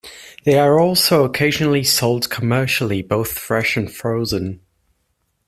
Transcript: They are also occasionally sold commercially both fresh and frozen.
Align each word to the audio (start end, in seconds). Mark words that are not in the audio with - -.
They 0.45 0.57
are 0.57 0.79
also 0.79 1.23
occasionally 1.25 1.83
sold 1.83 2.31
commercially 2.31 3.03
both 3.03 3.33
fresh 3.33 3.77
and 3.77 3.93
frozen. 3.93 4.61